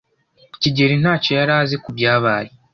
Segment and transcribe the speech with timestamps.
[0.61, 2.49] kigeli ntacyo yari azi kubyabaye.